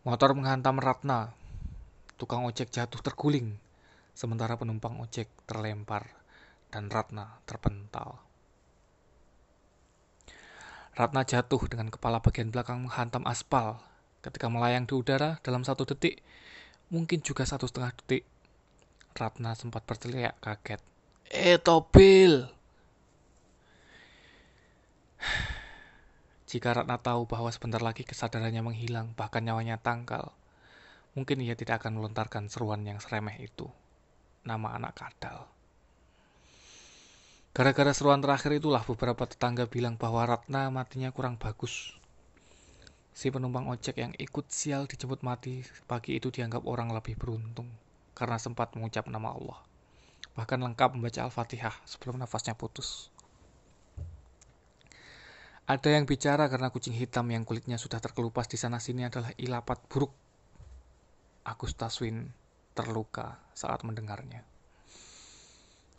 Motor 0.09 0.33
menghantam 0.33 0.81
Ratna. 0.81 1.37
Tukang 2.17 2.49
ojek 2.49 2.73
jatuh 2.73 3.05
terguling, 3.05 3.53
sementara 4.17 4.57
penumpang 4.57 4.97
ojek 4.97 5.29
terlempar 5.45 6.24
dan 6.75 6.91
Ratna 6.91 7.39
terpental. 7.47 8.19
Ratna 10.99 11.23
jatuh 11.23 11.63
dengan 11.71 11.87
kepala 11.87 12.19
bagian 12.19 12.51
belakang 12.51 12.83
menghantam 12.83 13.23
aspal 13.23 13.79
Ketika 14.25 14.49
melayang 14.49 14.89
di 14.89 14.97
udara 14.97 15.37
dalam 15.45 15.61
satu 15.61 15.85
detik, 15.85 16.17
mungkin 16.89 17.21
juga 17.21 17.45
satu 17.45 17.69
setengah 17.69 17.93
detik, 17.93 18.25
Ratna 19.13 19.53
sempat 19.53 19.85
berteriak 19.85 20.33
kaget. 20.41 20.81
Eh, 21.29 21.61
Tobil! 21.61 22.49
Jika 26.49 26.73
Ratna 26.73 26.97
tahu 26.97 27.29
bahwa 27.29 27.53
sebentar 27.53 27.85
lagi 27.85 28.01
kesadarannya 28.01 28.65
menghilang, 28.65 29.13
bahkan 29.13 29.45
nyawanya 29.45 29.77
tangkal, 29.77 30.33
mungkin 31.13 31.45
ia 31.45 31.53
tidak 31.53 31.85
akan 31.85 32.01
melontarkan 32.01 32.49
seruan 32.49 32.81
yang 32.81 32.97
seremeh 32.97 33.37
itu. 33.45 33.69
Nama 34.41 34.81
anak 34.81 34.97
kadal. 34.97 35.45
Gara-gara 37.55 37.95
seruan 37.95 38.19
terakhir 38.19 38.59
itulah 38.59 38.83
beberapa 38.83 39.23
tetangga 39.23 39.63
bilang 39.63 39.95
bahwa 39.95 40.27
Ratna 40.27 40.67
matinya 40.67 41.07
kurang 41.15 41.39
bagus. 41.39 41.95
Si 43.15 43.31
penumpang 43.31 43.71
ojek 43.71 43.95
yang 43.95 44.11
ikut 44.19 44.51
sial 44.51 44.91
dijemput 44.91 45.23
mati 45.23 45.63
pagi 45.87 46.19
itu 46.19 46.27
dianggap 46.27 46.67
orang 46.67 46.91
lebih 46.91 47.15
beruntung 47.15 47.71
karena 48.11 48.35
sempat 48.35 48.75
mengucap 48.75 49.07
nama 49.07 49.31
Allah. 49.31 49.63
Bahkan 50.35 50.67
lengkap 50.67 50.99
membaca 50.99 51.23
Al-Fatihah 51.23 51.71
sebelum 51.87 52.19
nafasnya 52.19 52.59
putus. 52.59 53.07
Ada 55.63 55.95
yang 55.95 56.03
bicara 56.03 56.51
karena 56.51 56.67
kucing 56.75 56.91
hitam 56.91 57.31
yang 57.31 57.47
kulitnya 57.47 57.79
sudah 57.79 58.03
terkelupas 58.03 58.51
di 58.51 58.59
sana-sini 58.59 59.07
adalah 59.07 59.31
ilapat 59.39 59.79
buruk. 59.87 60.11
Agus 61.47 61.71
Taswin 61.71 62.35
terluka 62.75 63.39
saat 63.55 63.87
mendengarnya. 63.87 64.43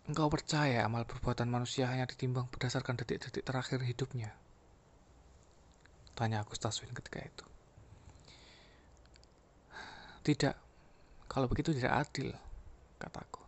Engkau 0.06 0.30
percaya 0.30 0.86
amal 0.86 1.02
perbuatan 1.02 1.50
manusia 1.50 1.90
hanya 1.90 2.06
ditimbang 2.06 2.46
berdasarkan 2.54 2.94
detik-detik 2.94 3.42
terakhir 3.42 3.82
hidupnya? 3.82 4.30
Tanya 6.14 6.46
Agus 6.46 6.62
Taswin 6.62 6.94
ketika 6.94 7.26
itu. 7.26 7.44
Tidak, 10.22 10.54
kalau 11.26 11.50
begitu 11.50 11.74
tidak 11.74 12.06
adil, 12.06 12.30
kataku. 13.02 13.42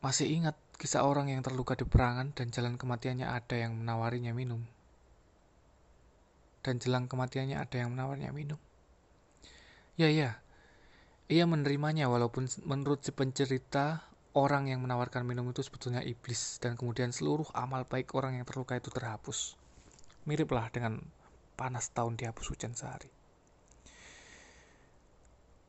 Masih 0.00 0.32
ingat 0.32 0.56
kisah 0.80 1.04
orang 1.04 1.28
yang 1.28 1.44
terluka 1.44 1.76
di 1.76 1.84
perangan 1.84 2.32
dan 2.32 2.48
jalan 2.48 2.80
kematiannya 2.80 3.28
ada 3.28 3.56
yang 3.60 3.76
menawarinya 3.76 4.32
minum. 4.32 4.64
Dan 6.64 6.80
jelang 6.80 7.12
kematiannya 7.12 7.60
ada 7.60 7.76
yang 7.76 7.92
menawarinya 7.92 8.32
minum. 8.32 8.60
Ya, 10.00 10.08
ya. 10.08 10.40
Ia 11.28 11.44
menerimanya 11.44 12.08
walaupun 12.08 12.48
menurut 12.64 13.04
si 13.04 13.12
pencerita 13.12 14.09
orang 14.40 14.72
yang 14.72 14.80
menawarkan 14.80 15.28
minum 15.28 15.44
itu 15.52 15.60
sebetulnya 15.60 16.00
iblis 16.00 16.56
dan 16.64 16.74
kemudian 16.80 17.12
seluruh 17.12 17.52
amal 17.52 17.84
baik 17.84 18.16
orang 18.16 18.40
yang 18.40 18.48
terluka 18.48 18.80
itu 18.80 18.88
terhapus. 18.88 19.60
Miriplah 20.24 20.72
dengan 20.72 21.04
panas 21.60 21.92
tahun 21.92 22.16
dihapus 22.16 22.46
hujan 22.56 22.72
sehari. 22.72 23.12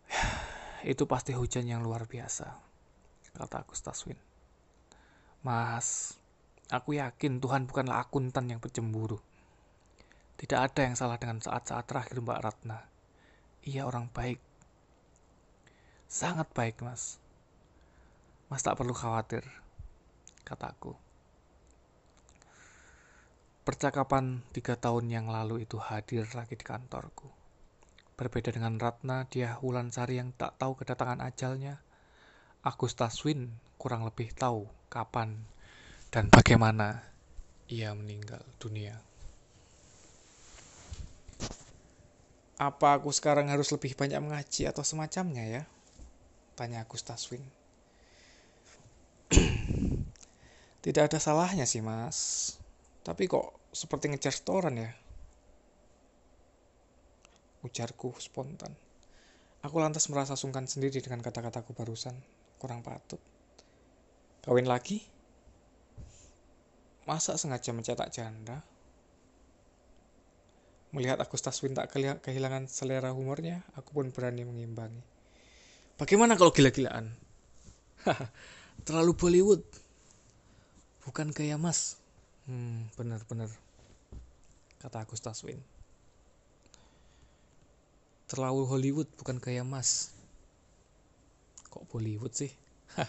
Itu 0.92 1.04
pasti 1.08 1.36
hujan 1.36 1.68
yang 1.68 1.84
luar 1.84 2.08
biasa, 2.08 2.48
kata 3.36 3.64
Agus 3.64 3.84
Taswin. 3.84 4.18
Mas, 5.44 6.16
aku 6.72 6.96
yakin 6.96 7.44
Tuhan 7.44 7.68
bukanlah 7.68 8.08
akuntan 8.08 8.48
yang 8.48 8.64
bercemburu. 8.64 9.20
Tidak 10.40 10.58
ada 10.58 10.82
yang 10.82 10.98
salah 10.98 11.22
dengan 11.22 11.38
saat-saat 11.38 11.86
terakhir 11.86 12.18
Mbak 12.18 12.40
Ratna. 12.42 12.80
Ia 13.68 13.86
orang 13.86 14.10
baik. 14.10 14.42
Sangat 16.10 16.50
baik, 16.52 16.82
Mas. 16.82 17.22
Mas 18.52 18.68
tak 18.68 18.76
perlu 18.76 18.92
khawatir, 18.92 19.48
kataku. 20.44 20.92
Percakapan 23.64 24.44
tiga 24.52 24.76
tahun 24.76 25.08
yang 25.08 25.32
lalu 25.32 25.64
itu 25.64 25.80
hadir 25.80 26.28
lagi 26.36 26.60
di 26.60 26.66
kantorku. 26.68 27.32
Berbeda 28.20 28.52
dengan 28.52 28.76
Ratna, 28.76 29.24
dia 29.32 29.56
Sari 29.96 30.20
yang 30.20 30.36
tak 30.36 30.60
tahu 30.60 30.76
kedatangan 30.76 31.24
ajalnya. 31.24 31.80
Agus 32.60 32.92
Taswin 32.92 33.56
kurang 33.80 34.04
lebih 34.04 34.36
tahu 34.36 34.68
kapan 34.92 35.48
dan 36.12 36.28
bagaimana 36.28 37.08
ia 37.72 37.96
meninggal 37.96 38.44
dunia. 38.60 39.00
Apa 42.60 43.00
aku 43.00 43.16
sekarang 43.16 43.48
harus 43.48 43.72
lebih 43.72 43.96
banyak 43.96 44.20
mengaji 44.20 44.68
atau 44.68 44.84
semacamnya 44.84 45.48
ya? 45.48 45.64
Tanya 46.60 46.84
Agus 46.84 47.08
Taswin. 47.08 47.61
Tidak 50.82 51.04
ada 51.06 51.22
salahnya 51.22 51.70
sih 51.70 51.86
mas. 51.86 52.58
Tapi 53.06 53.30
kok 53.30 53.70
seperti 53.70 54.10
ngejar 54.10 54.34
setoran 54.34 54.82
ya? 54.82 54.90
Ujarku 57.62 58.18
spontan. 58.18 58.74
Aku 59.62 59.78
lantas 59.78 60.10
merasa 60.10 60.34
sungkan 60.34 60.66
sendiri 60.66 60.98
dengan 61.06 61.22
kata-kataku 61.22 61.78
barusan. 61.78 62.18
Kurang 62.58 62.82
patut. 62.82 63.22
Kawin 64.42 64.66
lagi? 64.66 65.06
Masa 67.06 67.38
sengaja 67.38 67.70
mencetak 67.70 68.10
janda? 68.10 68.66
Melihat 70.92 71.22
aku 71.22 71.38
Taswin 71.40 71.78
tak 71.78 71.94
kehilangan 72.26 72.68
selera 72.68 73.16
humornya, 73.16 73.64
aku 73.80 73.96
pun 73.96 74.12
berani 74.12 74.44
mengimbangi. 74.44 75.00
Bagaimana 75.96 76.36
kalau 76.36 76.52
gila-gilaan? 76.52 77.14
Terlalu 78.86 79.14
Bollywood. 79.16 79.64
Bukan 81.06 81.34
kayak 81.34 81.58
mas. 81.62 81.98
Hmm, 82.46 82.90
benar-benar 82.98 83.50
kata 84.82 85.06
Agus 85.06 85.22
Taswin. 85.22 85.62
Terlalu 88.26 88.66
Hollywood 88.66 89.10
bukan 89.22 89.38
kayak 89.38 89.68
Mas. 89.68 90.10
Kok 91.70 91.86
Bollywood 91.94 92.34
sih? 92.34 92.50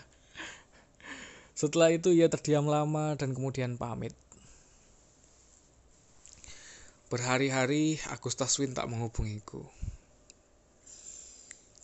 Setelah 1.61 1.95
itu 1.95 2.13
ia 2.13 2.29
terdiam 2.29 2.69
lama 2.69 3.17
dan 3.17 3.33
kemudian 3.33 3.81
pamit. 3.81 4.13
Berhari-hari 7.09 8.03
Agus 8.13 8.37
Taswin 8.37 8.77
tak 8.77 8.91
menghubungiku. 8.91 9.65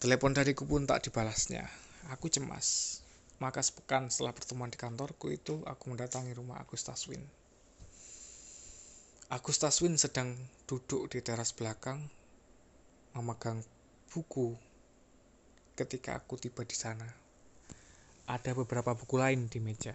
Telepon 0.03 0.37
dariku 0.37 0.69
pun 0.69 0.85
tak 0.85 1.09
dibalasnya. 1.09 1.65
Aku 2.12 2.29
cemas. 2.29 3.00
Maka 3.38 3.62
sepekan 3.62 4.11
setelah 4.11 4.35
pertemuan 4.35 4.71
di 4.71 4.78
kantorku 4.78 5.30
itu, 5.30 5.62
aku 5.62 5.95
mendatangi 5.95 6.35
rumah 6.35 6.59
Agus 6.59 6.83
Taswin. 6.83 7.23
Agus 9.30 9.62
Taswin 9.62 9.95
sedang 9.95 10.35
duduk 10.66 11.07
di 11.12 11.23
teras 11.23 11.54
belakang 11.54 12.02
memegang 13.14 13.62
buku 14.11 14.59
ketika 15.78 16.18
aku 16.18 16.35
tiba 16.35 16.66
di 16.66 16.75
sana. 16.75 17.07
Ada 18.26 18.52
beberapa 18.59 18.97
buku 18.99 19.14
lain 19.14 19.47
di 19.47 19.62
meja. 19.62 19.95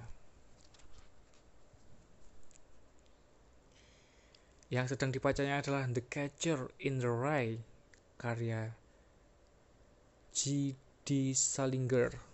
Yang 4.73 4.97
sedang 4.97 5.13
dibacanya 5.13 5.61
adalah 5.61 5.85
The 5.85 6.01
Catcher 6.01 6.71
in 6.81 6.97
the 6.97 7.11
Rye 7.11 7.61
karya 8.17 8.73
G.D. 10.33 11.37
Salinger. 11.37 12.32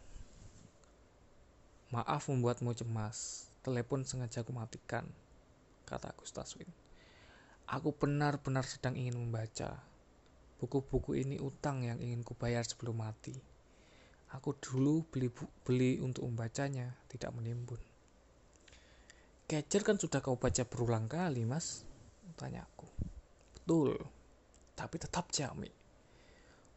Maaf 1.90 2.30
membuatmu 2.30 2.70
cemas, 2.78 3.50
telepon 3.66 4.06
sengaja 4.06 4.46
aku 4.46 4.54
matikan, 4.54 5.10
kata 5.90 6.14
Agus 6.14 6.30
Taswin. 6.30 6.70
Aku 7.66 7.98
benar-benar 7.98 8.62
sedang 8.62 8.94
ingin 8.94 9.18
membaca. 9.18 9.82
Buku-buku 10.62 11.18
ini 11.18 11.42
utang 11.42 11.82
yang 11.82 11.98
ingin 11.98 12.22
kubayar 12.22 12.62
sebelum 12.62 13.02
mati. 13.02 13.34
Aku 14.38 14.54
dulu 14.62 15.02
beli 15.10 15.34
beli 15.66 15.98
untuk 15.98 16.30
membacanya, 16.30 16.94
tidak 17.10 17.34
menimbun. 17.34 17.82
Catcher 19.50 19.82
kan 19.82 19.98
sudah 19.98 20.22
kau 20.22 20.38
baca 20.38 20.62
berulang 20.70 21.10
kali, 21.10 21.42
Mas? 21.42 21.82
Tanya 22.38 22.70
aku. 22.70 22.86
betul, 23.58 23.98
tapi 24.78 25.02
tetap 25.02 25.34
jamik. 25.34 25.74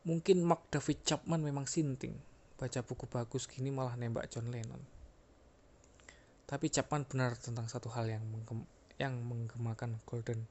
Mungkin 0.08 0.40
Mark 0.40 0.72
David 0.72 1.04
Chapman 1.04 1.44
memang 1.44 1.68
sinting, 1.68 2.16
baca 2.56 2.80
buku 2.80 3.04
bagus 3.04 3.44
gini 3.44 3.68
malah 3.68 3.92
nembak 4.00 4.32
John 4.32 4.48
Lennon. 4.48 5.01
Tapi 6.44 6.66
Chapman 6.68 7.08
benar 7.08 7.38
tentang 7.38 7.66
satu 7.70 7.88
hal 7.92 8.10
yang 8.10 8.24
menggem 8.28 8.66
yang 9.00 9.18
menggemakan 9.24 9.98
Golden 10.06 10.46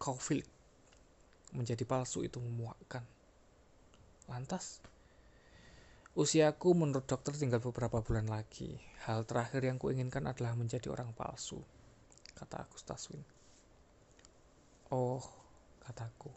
Caulfield. 0.00 0.48
Menjadi 1.52 1.84
palsu 1.84 2.24
itu 2.24 2.40
memuakkan. 2.40 3.04
Lantas, 4.26 4.80
usiaku 6.16 6.72
menurut 6.72 7.04
dokter 7.04 7.36
tinggal 7.36 7.60
beberapa 7.60 8.00
bulan 8.00 8.26
lagi. 8.26 8.80
Hal 9.04 9.28
terakhir 9.28 9.62
yang 9.68 9.76
kuinginkan 9.76 10.24
adalah 10.24 10.56
menjadi 10.56 10.88
orang 10.88 11.12
palsu, 11.12 11.60
kata 12.34 12.64
Win. 13.12 13.22
Oh, 14.92 15.24
kataku. 15.84 16.32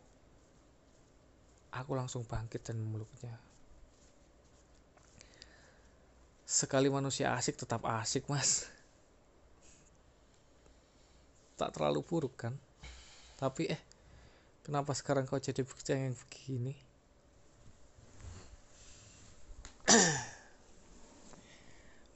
Aku 1.75 1.91
langsung 1.91 2.24
bangkit 2.24 2.63
dan 2.63 2.79
memeluknya. 2.79 3.54
Sekali 6.55 6.88
manusia 6.88 7.35
asik 7.35 7.59
tetap 7.59 7.83
asik, 7.83 8.31
Mas. 8.31 8.71
Tak 11.59 11.75
terlalu 11.75 12.00
buruk 12.00 12.47
kan? 12.47 12.55
Tapi 13.35 13.75
eh, 13.75 13.81
kenapa 14.63 14.95
sekarang 14.95 15.27
kau 15.27 15.35
jadi 15.35 15.67
yang 16.00 16.15
begini? 16.15 16.71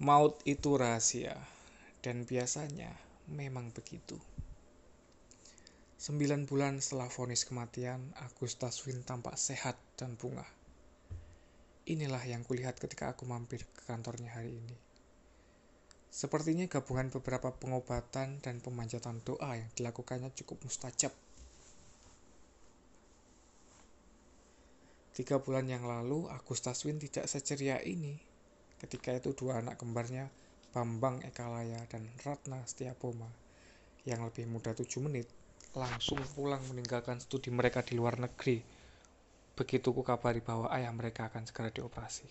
Maut 0.07 0.39
itu 0.47 0.71
rahasia, 0.79 1.35
dan 1.99 2.23
biasanya 2.23 2.95
memang 3.27 3.75
begitu. 3.75 4.15
Sembilan 5.99 6.47
bulan 6.47 6.79
setelah 6.79 7.11
vonis 7.11 7.43
kematian, 7.43 8.15
Agustus 8.23 8.87
Win 8.87 9.03
tampak 9.03 9.35
sehat 9.35 9.75
dan 9.99 10.15
bunga. 10.15 10.58
Inilah 11.89 12.21
yang 12.21 12.45
kulihat 12.45 12.77
ketika 12.77 13.09
aku 13.09 13.25
mampir 13.25 13.65
ke 13.65 13.81
kantornya 13.89 14.29
hari 14.29 14.61
ini. 14.61 14.77
Sepertinya 16.13 16.69
gabungan 16.69 17.09
beberapa 17.09 17.49
pengobatan 17.49 18.37
dan 18.45 18.61
pemanjatan 18.61 19.25
doa 19.25 19.57
yang 19.57 19.69
dilakukannya 19.73 20.29
cukup 20.37 20.61
mustajab. 20.69 21.09
Tiga 25.17 25.41
bulan 25.41 25.65
yang 25.65 25.81
lalu, 25.89 26.29
Agustus 26.29 26.85
Win 26.85 27.01
tidak 27.01 27.25
seceria 27.25 27.81
ini. 27.81 28.21
Ketika 28.77 29.09
itu 29.17 29.33
dua 29.33 29.57
anak 29.57 29.81
kembarnya, 29.81 30.29
Bambang 30.69 31.25
Ekalaya 31.25 31.81
dan 31.89 32.05
Ratna 32.21 32.61
Setiapoma, 32.69 33.33
yang 34.05 34.21
lebih 34.21 34.45
muda 34.45 34.77
tujuh 34.77 35.01
menit, 35.01 35.25
langsung 35.73 36.21
pulang 36.37 36.61
meninggalkan 36.69 37.17
studi 37.17 37.49
mereka 37.49 37.81
di 37.81 37.97
luar 37.97 38.21
negeri 38.21 38.78
Begitu 39.59 39.91
ku 39.91 40.07
kabari 40.07 40.39
bahwa 40.39 40.71
ayah 40.71 40.95
mereka 40.95 41.27
akan 41.27 41.43
segera 41.43 41.67
dioperasi. 41.67 42.23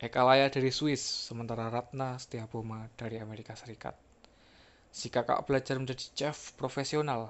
Eka 0.00 0.24
Laya 0.24 0.48
dari 0.48 0.72
Swiss, 0.72 1.04
sementara 1.04 1.68
Ratna 1.68 2.16
Setiaboma 2.16 2.88
dari 2.96 3.20
Amerika 3.20 3.52
Serikat. 3.52 3.92
Si 4.88 5.12
kakak 5.12 5.44
belajar 5.44 5.76
menjadi 5.76 6.08
chef 6.16 6.56
profesional, 6.56 7.28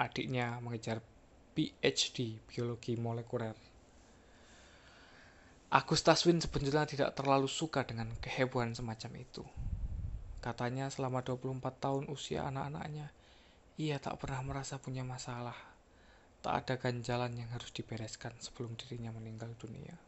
adiknya 0.00 0.56
mengejar 0.64 1.04
PhD 1.52 2.40
biologi 2.48 2.96
molekuler. 2.96 3.52
Agus 5.68 6.00
Taswin 6.00 6.40
sebetulnya 6.40 6.88
tidak 6.88 7.12
terlalu 7.12 7.52
suka 7.52 7.84
dengan 7.84 8.08
kehebohan 8.24 8.72
semacam 8.72 9.20
itu. 9.20 9.44
Katanya 10.40 10.88
selama 10.88 11.20
24 11.20 11.60
tahun 11.76 12.08
usia 12.08 12.48
anak-anaknya, 12.48 13.12
ia 13.76 14.00
tak 14.00 14.16
pernah 14.16 14.40
merasa 14.40 14.80
punya 14.80 15.04
masalah 15.04 15.75
tak 16.46 16.62
ada 16.62 16.74
ganjalan 16.78 17.42
yang 17.42 17.50
harus 17.50 17.74
dibereskan 17.74 18.30
sebelum 18.38 18.78
dirinya 18.78 19.10
meninggal 19.10 19.50
dunia. 19.58 19.98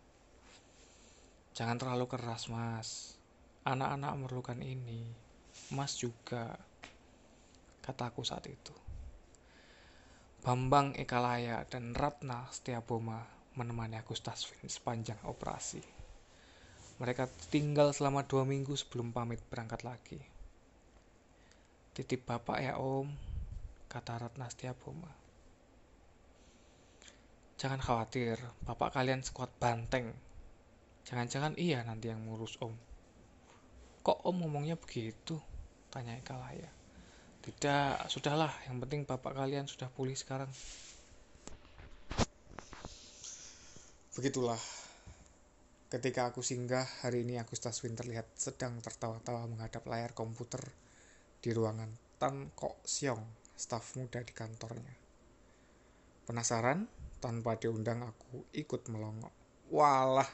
Jangan 1.50 1.82
terlalu 1.82 2.06
keras, 2.06 2.46
Mas. 2.46 3.18
Anak-anak 3.66 4.14
memerlukan 4.14 4.62
ini. 4.62 5.02
Mas 5.74 5.98
juga. 5.98 6.54
Kataku 7.82 8.22
saat 8.22 8.46
itu. 8.46 8.70
Bambang 10.46 10.94
Ekalaya 10.94 11.66
dan 11.66 11.90
Ratna 11.98 12.46
Setiaboma 12.54 13.18
menemani 13.58 13.98
Agus 13.98 14.22
Tasvin 14.22 14.70
sepanjang 14.70 15.18
operasi. 15.26 15.82
Mereka 17.02 17.26
tinggal 17.50 17.90
selama 17.90 18.22
dua 18.22 18.46
minggu 18.46 18.78
sebelum 18.78 19.10
pamit 19.10 19.42
berangkat 19.50 19.82
lagi. 19.82 20.22
Titip 21.98 22.30
bapak 22.30 22.62
ya 22.62 22.78
om, 22.78 23.10
kata 23.90 24.22
Ratna 24.22 24.46
Setiaboma. 24.46 25.17
Jangan 27.58 27.82
khawatir, 27.82 28.38
bapak 28.62 28.94
kalian 28.94 29.26
sekuat 29.26 29.50
banteng. 29.58 30.14
Jangan-jangan 31.02 31.58
iya 31.58 31.82
nanti 31.82 32.06
yang 32.06 32.22
ngurus 32.22 32.54
om. 32.62 32.70
Kok 34.06 34.22
om 34.30 34.46
ngomongnya 34.46 34.78
begitu? 34.78 35.42
Tanya 35.90 36.14
Eka 36.14 36.38
Laya. 36.38 36.70
Tidak, 37.42 38.06
sudahlah. 38.06 38.54
Yang 38.70 38.86
penting 38.86 39.00
bapak 39.10 39.34
kalian 39.34 39.66
sudah 39.66 39.90
pulih 39.90 40.14
sekarang. 40.14 40.46
Begitulah. 44.14 44.62
Ketika 45.90 46.30
aku 46.30 46.46
singgah, 46.46 46.86
hari 47.02 47.26
ini 47.26 47.42
Agustus 47.42 47.82
Win 47.82 47.98
terlihat 47.98 48.30
sedang 48.38 48.78
tertawa-tawa 48.78 49.50
menghadap 49.50 49.82
layar 49.90 50.14
komputer 50.14 50.62
di 51.42 51.50
ruangan 51.50 51.90
Tan 52.22 52.54
Kok 52.54 52.86
Siong, 52.86 53.24
staf 53.58 53.98
muda 53.98 54.22
di 54.22 54.30
kantornya. 54.30 54.94
Penasaran? 56.22 57.07
Tanpa 57.18 57.58
diundang 57.58 58.06
aku 58.06 58.46
ikut 58.54 58.86
melongok. 58.90 59.34
Walah, 59.68 60.28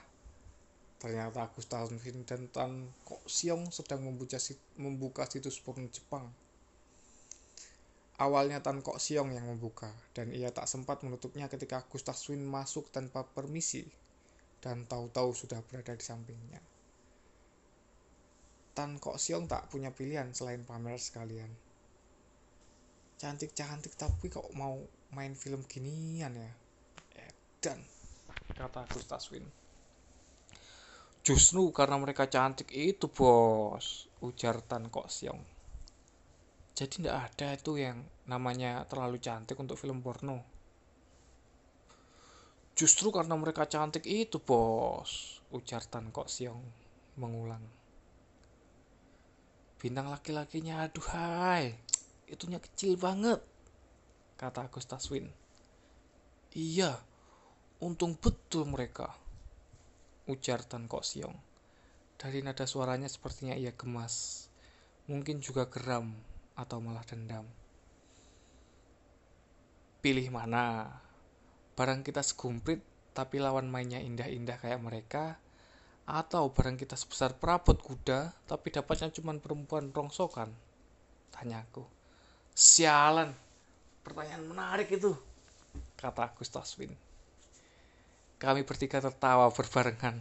ternyata 1.00 1.48
aku 1.48 1.64
Vin 1.98 2.22
dan 2.22 2.46
Tan 2.52 2.92
Kok 3.02 3.26
Siong 3.26 3.72
sedang 3.74 4.04
membuka, 4.04 4.38
membuka 4.78 5.24
situs 5.26 5.58
porno 5.58 5.88
Jepang. 5.90 6.30
Awalnya 8.14 8.62
Tan 8.62 8.78
Kok 8.78 9.02
Siong 9.02 9.34
yang 9.34 9.50
membuka, 9.50 9.90
dan 10.14 10.30
ia 10.30 10.54
tak 10.54 10.70
sempat 10.70 11.02
menutupnya 11.02 11.50
ketika 11.50 11.82
Gustaf 11.90 12.16
Win 12.30 12.46
masuk 12.46 12.88
tanpa 12.94 13.26
permisi, 13.26 13.82
dan 14.62 14.86
tahu-tahu 14.86 15.34
sudah 15.34 15.58
berada 15.66 15.98
di 15.98 16.04
sampingnya. 16.04 16.62
Tan 18.74 19.02
Kok 19.02 19.18
Siong 19.18 19.50
tak 19.50 19.66
punya 19.66 19.90
pilihan 19.90 20.30
selain 20.30 20.62
pamer 20.62 20.94
sekalian. 20.98 21.50
Cantik-cantik 23.18 23.94
tapi 23.98 24.26
kok 24.30 24.50
mau 24.54 24.78
main 25.14 25.34
film 25.38 25.62
ginian 25.66 26.34
ya? 26.34 26.52
Dan 27.64 27.80
kata 28.52 28.84
Agus 28.84 29.08
Taswin. 29.08 29.48
Justru 31.24 31.72
karena 31.72 31.96
mereka 31.96 32.28
cantik 32.28 32.68
itu 32.68 33.08
bos, 33.08 34.12
ujar 34.20 34.60
Tan 34.60 34.92
Kok 34.92 35.08
Siong. 35.08 35.40
Jadi 36.76 37.00
tidak 37.00 37.32
ada 37.32 37.56
itu 37.56 37.80
yang 37.80 38.04
namanya 38.28 38.84
terlalu 38.84 39.16
cantik 39.16 39.56
untuk 39.56 39.80
film 39.80 40.04
porno. 40.04 40.44
Justru 42.76 43.08
karena 43.08 43.32
mereka 43.40 43.64
cantik 43.64 44.04
itu 44.04 44.36
bos, 44.36 45.40
ujar 45.48 45.80
Tan 45.88 46.12
Kok 46.12 46.28
Siong 46.28 46.60
mengulang. 47.16 47.64
Bintang 49.80 50.12
laki-lakinya 50.12 50.84
aduhai, 50.84 51.72
itunya 52.28 52.60
kecil 52.60 53.00
banget, 53.00 53.40
kata 54.36 54.68
Agus 54.68 54.84
Taswin. 54.84 55.32
Iya, 56.52 57.00
Untung 57.82 58.14
betul 58.14 58.70
mereka, 58.70 59.10
ujar 60.30 60.62
Tan 60.62 60.86
Kok 60.86 61.02
Siong. 61.02 61.34
Dari 62.14 62.38
nada 62.38 62.70
suaranya 62.70 63.10
sepertinya 63.10 63.58
ia 63.58 63.74
gemas, 63.74 64.46
mungkin 65.10 65.42
juga 65.42 65.66
geram 65.66 66.14
atau 66.54 66.78
malah 66.78 67.02
dendam. 67.02 67.42
Pilih 69.98 70.30
mana? 70.30 70.86
Barang 71.74 72.06
kita 72.06 72.22
segumprit 72.22 72.78
tapi 73.10 73.42
lawan 73.42 73.66
mainnya 73.66 73.98
indah-indah 73.98 74.54
kayak 74.62 74.78
mereka, 74.78 75.42
atau 76.06 76.54
barang 76.54 76.78
kita 76.78 76.94
sebesar 76.94 77.34
perabot 77.34 77.74
kuda 77.74 78.30
tapi 78.46 78.70
dapatnya 78.70 79.10
cuma 79.18 79.34
perempuan 79.34 79.90
rongsokan? 79.90 80.54
Tanyaku. 81.34 81.82
Sialan, 82.54 83.34
pertanyaan 84.06 84.46
menarik 84.46 84.94
itu, 84.94 85.10
kata 85.98 86.30
Agus 86.30 86.54
Taswin. 86.54 86.94
Kami 88.44 88.60
bertiga 88.60 89.00
tertawa 89.00 89.48
berbarengan, 89.48 90.20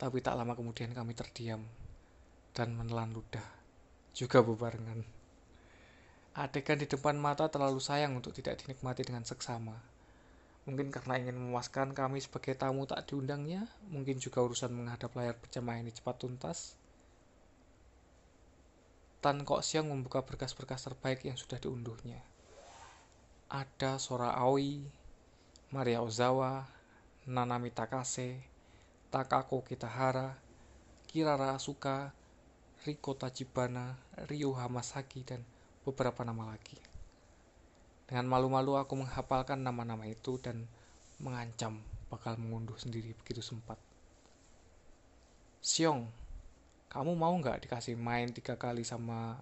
tapi 0.00 0.24
tak 0.24 0.40
lama 0.40 0.56
kemudian 0.56 0.96
kami 0.96 1.12
terdiam 1.12 1.60
dan 2.56 2.72
menelan 2.72 3.12
ludah, 3.12 3.44
juga 4.16 4.40
berbarengan. 4.40 5.04
Adegan 6.32 6.80
di 6.80 6.88
depan 6.88 7.12
mata 7.20 7.52
terlalu 7.52 7.76
sayang 7.76 8.16
untuk 8.16 8.32
tidak 8.32 8.56
dinikmati 8.64 9.04
dengan 9.04 9.28
seksama. 9.28 9.76
Mungkin 10.64 10.88
karena 10.88 11.20
ingin 11.20 11.36
memuaskan 11.36 11.92
kami 11.92 12.24
sebagai 12.24 12.56
tamu 12.56 12.88
tak 12.88 13.04
diundangnya, 13.12 13.68
mungkin 13.92 14.16
juga 14.16 14.40
urusan 14.40 14.72
menghadap 14.72 15.12
layar 15.12 15.36
berjamaah 15.36 15.76
ini 15.76 15.92
cepat 15.92 16.24
tuntas. 16.24 16.72
Tan 19.20 19.44
Kok 19.44 19.60
Siang 19.60 19.92
membuka 19.92 20.24
berkas-berkas 20.24 20.88
terbaik 20.88 21.20
yang 21.28 21.36
sudah 21.36 21.60
diunduhnya. 21.60 22.24
ada 23.52 24.00
Sora 24.00 24.32
Aoi, 24.40 24.80
Maria 25.68 26.00
Ozawa, 26.00 26.64
Nanami 27.22 27.70
Takase, 27.70 28.42
Takako 29.14 29.62
Kitahara, 29.62 30.34
Kirara 31.06 31.54
Asuka, 31.54 32.10
Riko 32.82 33.14
Tachibana, 33.14 33.94
Ryu 34.26 34.50
Hamasaki, 34.58 35.22
dan 35.22 35.46
beberapa 35.86 36.26
nama 36.26 36.50
lagi. 36.50 36.74
Dengan 38.10 38.26
malu-malu 38.26 38.74
aku 38.74 38.98
menghafalkan 38.98 39.62
nama-nama 39.62 40.02
itu 40.10 40.34
dan 40.42 40.66
mengancam 41.22 41.78
bakal 42.10 42.34
mengunduh 42.34 42.74
sendiri 42.74 43.14
begitu 43.14 43.38
sempat. 43.38 43.78
Siong, 45.62 46.10
kamu 46.90 47.14
mau 47.14 47.30
nggak 47.38 47.70
dikasih 47.70 47.94
main 47.94 48.34
tiga 48.34 48.58
kali 48.58 48.82
sama 48.82 49.38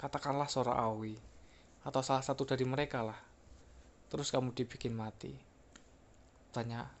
katakanlah 0.00 0.48
Sora 0.48 0.72
Aoi 0.72 1.20
atau 1.84 2.00
salah 2.00 2.24
satu 2.24 2.48
dari 2.48 2.64
mereka 2.64 3.04
lah. 3.04 3.20
Terus 4.08 4.32
kamu 4.32 4.56
dibikin 4.56 4.96
mati. 4.96 5.36
Tanya 6.50 6.99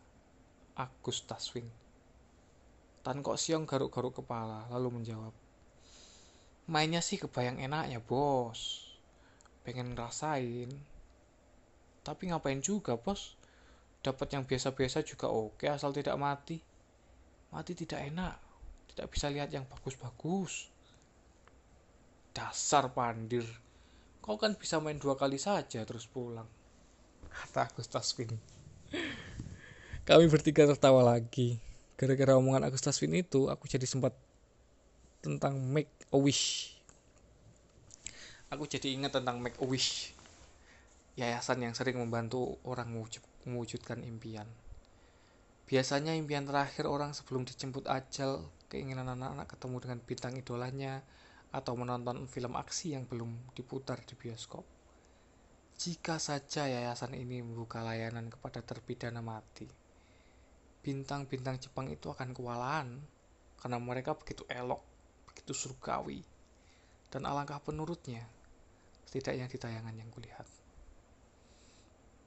Agus 0.80 1.28
Taswin. 1.28 1.68
Tan 3.04 3.20
kok 3.20 3.36
Siong 3.36 3.68
garuk-garuk 3.68 4.24
kepala 4.24 4.64
lalu 4.72 5.00
menjawab. 5.00 5.32
Mainnya 6.72 7.04
sih 7.04 7.20
kebayang 7.20 7.60
enaknya 7.60 8.00
bos. 8.00 8.88
Pengen 9.64 9.92
ngerasain. 9.92 10.70
Tapi 12.00 12.22
ngapain 12.32 12.64
juga 12.64 12.96
bos? 12.96 13.36
Dapat 14.00 14.32
yang 14.32 14.48
biasa-biasa 14.48 15.04
juga 15.04 15.28
oke 15.28 15.68
asal 15.68 15.92
tidak 15.92 16.16
mati. 16.16 16.56
Mati 17.52 17.72
tidak 17.76 18.00
enak. 18.08 18.36
Tidak 18.88 19.06
bisa 19.12 19.28
lihat 19.28 19.52
yang 19.52 19.68
bagus-bagus. 19.68 20.72
Dasar 22.32 22.88
pandir. 22.96 23.44
Kau 24.24 24.40
kan 24.40 24.56
bisa 24.56 24.80
main 24.80 24.96
dua 24.96 25.16
kali 25.16 25.36
saja 25.36 25.84
terus 25.84 26.08
pulang. 26.08 26.48
Kata 27.28 27.68
Agus 27.68 27.88
Taswin. 27.88 28.32
Kami 30.10 30.26
bertiga 30.26 30.66
tertawa 30.66 31.06
lagi. 31.06 31.62
Gara-gara 31.94 32.34
omongan 32.34 32.66
Agus 32.66 32.82
Taswin 32.82 33.14
itu, 33.14 33.46
aku 33.46 33.70
jadi 33.70 33.86
sempat 33.86 34.10
tentang 35.22 35.54
make 35.62 35.86
a 36.10 36.18
wish. 36.18 36.74
Aku 38.50 38.66
jadi 38.66 38.90
ingat 38.90 39.14
tentang 39.14 39.38
make 39.38 39.54
a 39.62 39.66
wish. 39.70 40.10
Yayasan 41.14 41.62
yang 41.62 41.78
sering 41.78 41.94
membantu 41.94 42.58
orang 42.66 42.90
mewujudkan 43.46 44.02
impian. 44.02 44.50
Biasanya 45.70 46.18
impian 46.18 46.42
terakhir 46.42 46.90
orang 46.90 47.14
sebelum 47.14 47.46
dijemput 47.46 47.86
ajal, 47.86 48.50
keinginan 48.66 49.06
anak-anak 49.14 49.46
ketemu 49.46 49.76
dengan 49.78 49.98
bintang 50.02 50.34
idolanya, 50.34 51.06
atau 51.54 51.78
menonton 51.78 52.26
film 52.26 52.58
aksi 52.58 52.98
yang 52.98 53.06
belum 53.06 53.30
diputar 53.54 54.02
di 54.02 54.18
bioskop. 54.18 54.66
Jika 55.78 56.18
saja 56.18 56.66
yayasan 56.66 57.14
ini 57.14 57.46
membuka 57.46 57.78
layanan 57.86 58.26
kepada 58.26 58.58
terpidana 58.58 59.22
mati, 59.22 59.78
bintang-bintang 60.80 61.60
Jepang 61.60 61.92
itu 61.92 62.08
akan 62.08 62.32
kewalahan 62.32 62.88
karena 63.60 63.76
mereka 63.76 64.16
begitu 64.16 64.48
elok, 64.48 64.80
begitu 65.28 65.52
surgawi, 65.52 66.24
dan 67.12 67.28
alangkah 67.28 67.60
penurutnya, 67.60 68.24
setidaknya 69.04 69.46
di 69.52 69.58
tayangan 69.60 69.92
yang 69.92 70.08
kulihat. 70.08 70.48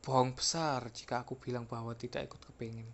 Bohong 0.04 0.36
besar 0.38 0.84
jika 0.94 1.24
aku 1.26 1.40
bilang 1.40 1.66
bahwa 1.66 1.96
tidak 1.98 2.30
ikut 2.30 2.42
kepingin. 2.54 2.86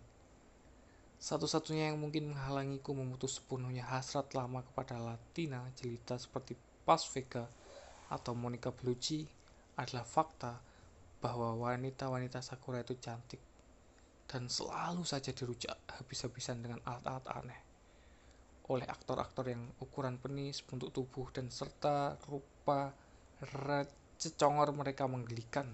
Satu-satunya 1.19 1.91
yang 1.91 1.99
mungkin 1.99 2.31
menghalangiku 2.31 2.95
memutus 2.95 3.43
sepenuhnya 3.43 3.83
hasrat 3.83 4.31
lama 4.31 4.63
kepada 4.63 4.95
Latina 4.95 5.67
jelita 5.75 6.15
seperti 6.15 6.55
Paz 6.87 7.03
Vega 7.11 7.43
atau 8.07 8.31
Monica 8.31 8.71
Bellucci 8.71 9.27
adalah 9.75 10.07
fakta 10.07 10.63
bahwa 11.19 11.59
wanita-wanita 11.59 12.39
Sakura 12.39 12.79
itu 12.79 12.95
cantik 12.95 13.48
dan 14.29 14.45
selalu 14.45 15.01
saja 15.01 15.33
dirujak 15.33 15.75
habis-habisan 15.89 16.61
dengan 16.61 16.77
alat-alat 16.85 17.25
aneh 17.33 17.59
oleh 18.69 18.85
aktor-aktor 18.85 19.49
yang 19.49 19.65
ukuran 19.81 20.21
penis, 20.21 20.61
bentuk 20.61 20.93
tubuh, 20.93 21.33
dan 21.33 21.49
serta 21.49 22.21
rupa 22.29 22.93
cecongor 24.21 24.69
mereka 24.77 25.09
menggelikan. 25.09 25.65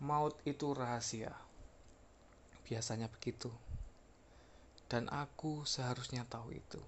Maut 0.00 0.38
itu 0.46 0.70
rahasia. 0.70 1.34
Biasanya 2.62 3.10
begitu. 3.10 3.50
Dan 4.86 5.10
aku 5.10 5.66
seharusnya 5.66 6.22
tahu 6.30 6.54
itu. 6.54 6.80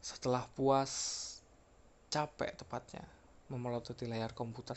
Setelah 0.00 0.48
puas, 0.56 0.92
capek 2.08 2.56
tepatnya, 2.56 3.04
memelototi 3.52 4.08
layar 4.08 4.32
komputer, 4.32 4.76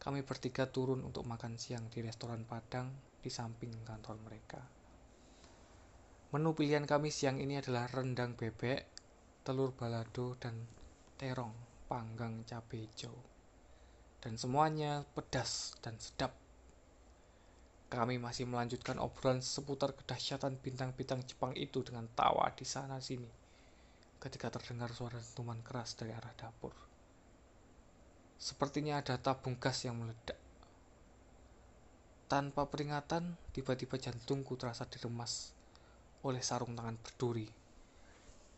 kami 0.00 0.24
bertiga 0.24 0.68
turun 0.68 1.04
untuk 1.04 1.24
makan 1.24 1.56
siang 1.56 1.88
di 1.88 2.00
restoran 2.00 2.44
Padang 2.48 2.92
di 3.20 3.28
samping 3.28 3.72
kantor 3.84 4.16
mereka. 4.24 4.60
Menu 6.32 6.54
pilihan 6.56 6.88
kami 6.88 7.12
siang 7.12 7.40
ini 7.40 7.58
adalah 7.58 7.90
rendang 7.90 8.38
bebek, 8.38 8.86
telur 9.42 9.74
balado, 9.74 10.38
dan 10.40 10.56
terong 11.20 11.52
panggang 11.90 12.46
cabai 12.46 12.86
hijau 12.86 13.30
dan 14.20 14.36
semuanya 14.36 15.02
pedas 15.16 15.74
dan 15.80 15.96
sedap. 15.96 16.36
Kami 17.90 18.22
masih 18.22 18.46
melanjutkan 18.46 19.02
obrolan 19.02 19.42
seputar 19.42 19.96
kedahsyatan 19.96 20.60
bintang-bintang 20.62 21.26
Jepang 21.26 21.56
itu 21.58 21.82
dengan 21.82 22.06
tawa 22.14 22.46
di 22.54 22.62
sana 22.62 23.02
sini 23.02 23.26
ketika 24.20 24.52
terdengar 24.52 24.92
suara 24.92 25.16
dentuman 25.16 25.58
keras 25.64 25.96
dari 25.96 26.12
arah 26.12 26.30
dapur. 26.36 26.89
Sepertinya 28.40 29.04
ada 29.04 29.20
tabung 29.20 29.60
gas 29.60 29.84
yang 29.84 30.00
meledak. 30.00 30.40
Tanpa 32.24 32.64
peringatan, 32.72 33.36
tiba-tiba 33.52 34.00
jantungku 34.00 34.56
terasa 34.56 34.88
diremas 34.88 35.52
oleh 36.24 36.40
sarung 36.40 36.72
tangan 36.72 36.96
berduri. 36.96 37.44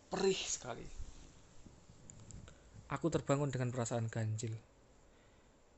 Perih 0.07 0.39
sekali. 0.39 0.87
Aku 2.95 3.11
terbangun 3.11 3.51
dengan 3.51 3.75
perasaan 3.75 4.07
ganjil. 4.07 4.55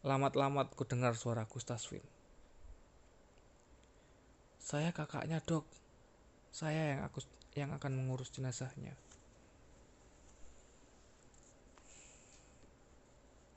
Lamat-lamat 0.04 0.76
ku 0.76 0.84
dengar 0.84 1.16
suara 1.16 1.48
Gustaswin. 1.48 2.04
Saya 4.60 4.92
kakaknya 4.92 5.40
dok. 5.40 5.64
Saya 6.52 6.92
yang 6.92 7.00
aku 7.08 7.24
yang 7.56 7.70
akan 7.72 7.92
mengurus 7.96 8.28
jenazahnya. 8.28 8.92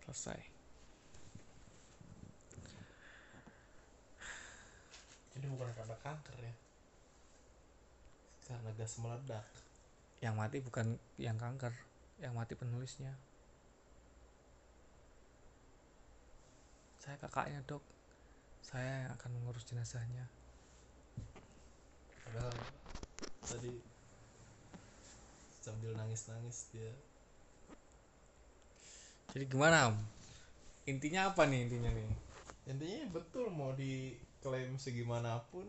Selesai. 0.07 0.39
Jadi 5.35 5.45
bukan 5.51 5.69
karena 5.75 5.97
kanker 5.99 6.37
ya. 6.39 6.53
Karena 8.47 8.71
gas 8.79 8.95
meledak. 9.03 9.45
Yang 10.23 10.35
mati 10.39 10.57
bukan 10.63 10.87
yang 11.19 11.35
kanker, 11.35 11.75
yang 12.23 12.31
mati 12.33 12.55
penulisnya. 12.55 13.13
saya 17.07 17.23
kakaknya 17.23 17.63
dok 17.63 17.79
saya 18.59 19.07
yang 19.07 19.15
akan 19.15 19.31
mengurus 19.39 19.63
jenazahnya 19.63 20.27
padahal 22.27 22.51
tadi 23.47 23.79
sambil 25.63 25.95
nangis-nangis 25.95 26.67
dia 26.75 26.91
jadi 29.35 29.43
gimana 29.47 29.91
intinya 30.87 31.35
apa 31.35 31.43
nih 31.43 31.67
intinya 31.67 31.91
nih? 31.91 32.09
Intinya 32.71 33.03
betul 33.11 33.51
mau 33.51 33.75
diklaim 33.75 34.79
segimanapun. 34.79 35.67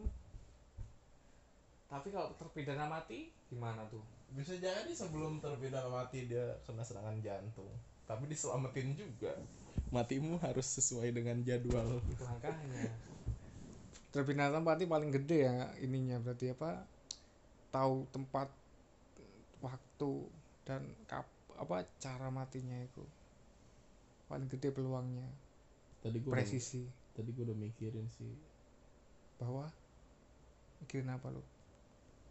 Tapi 1.90 2.14
kalau 2.14 2.31
terpidana 2.38 2.87
mati 2.87 3.35
gimana 3.51 3.83
tuh? 3.90 4.01
Bisa 4.31 4.55
jadi 4.55 4.87
sebelum 4.94 5.42
terpidana 5.42 5.90
mati 5.90 6.31
dia 6.31 6.55
kena 6.62 6.87
serangan 6.87 7.18
jantung. 7.18 7.66
Tapi 8.07 8.31
diselamatin 8.31 8.94
juga. 8.94 9.35
Matimu 9.90 10.38
harus 10.38 10.66
sesuai 10.79 11.11
dengan 11.11 11.42
jadwal. 11.42 11.99
Itu 12.07 12.25
makanya. 12.31 12.94
Terbinatang 14.14 14.62
mati 14.62 14.87
paling 14.87 15.11
gede 15.11 15.51
ya 15.51 15.66
ininya 15.83 16.23
berarti 16.23 16.55
apa? 16.55 16.87
Tahu 17.75 18.07
tempat 18.14 18.49
waktu 19.59 20.12
dan 20.62 20.87
kap, 21.11 21.27
apa 21.59 21.83
cara 21.99 22.31
matinya 22.31 22.79
itu 22.79 23.03
paling 24.29 24.49
gede 24.53 24.69
peluangnya. 24.71 25.27
Tadi 26.05 26.21
gua 26.23 26.38
presisi. 26.38 26.85
udah, 26.85 27.17
tadi 27.19 27.29
gue 27.35 27.45
udah 27.49 27.59
mikirin 27.59 28.07
sih. 28.14 28.31
Bahwa? 29.41 29.67
Mikirin 30.85 31.11
apa 31.11 31.33
lo 31.35 31.43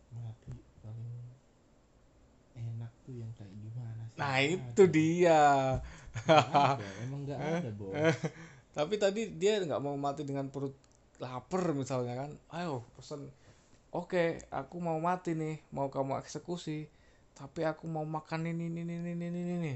mati 0.07 0.55
paling 0.79 1.13
enak 2.55 2.91
tuh 3.03 3.13
yang 3.19 3.31
kayak 3.35 3.51
gimana 3.59 4.03
sih? 4.07 4.17
Nah 4.17 4.35
Gak 4.39 4.47
itu 4.47 4.83
ada. 4.83 4.93
dia. 4.93 5.41
Gak 6.25 6.47
ada, 6.49 6.87
emang 7.05 7.21
nggak 7.27 7.39
ada 7.39 7.69
bos. 7.75 7.93
tapi 8.77 8.95
tadi 9.01 9.21
dia 9.37 9.61
nggak 9.61 9.81
mau 9.81 9.97
mati 9.97 10.21
dengan 10.25 10.47
perut 10.49 10.73
lapar 11.19 11.75
misalnya 11.75 12.25
kan. 12.25 12.31
Ayo 12.55 12.87
pesan 12.95 13.27
oke 13.91 14.41
aku 14.53 14.75
mau 14.79 14.97
mati 14.97 15.33
nih 15.35 15.59
mau 15.73 15.89
kamu 15.91 16.19
eksekusi 16.21 16.85
tapi 17.37 17.65
aku 17.65 17.85
mau 17.85 18.05
makan 18.05 18.49
ini 18.49 18.69
ini 18.71 18.81
ini 18.81 18.95
ini 19.13 19.25
ini 19.27 19.41
ini. 19.59 19.73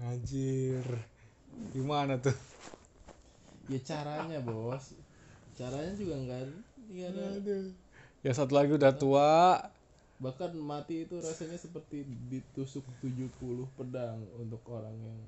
Anjir 0.00 1.19
gimana 1.68 2.16
tuh? 2.16 2.36
Ya 3.68 3.78
caranya 3.84 4.40
bos. 4.40 4.96
Caranya 5.54 5.92
juga 5.92 6.16
nggak 6.16 6.42
nggak 6.90 7.10
ada 7.12 7.56
ya 8.20 8.32
satu 8.32 8.52
lagi 8.56 8.72
udah 8.76 8.92
tua. 8.96 9.60
Bahkan 10.20 10.52
mati 10.60 11.08
itu 11.08 11.16
rasanya 11.16 11.56
seperti 11.56 12.04
ditusuk 12.28 12.84
70 13.00 13.32
pedang 13.76 14.20
untuk 14.36 14.60
orang 14.68 14.92
yang 14.92 15.20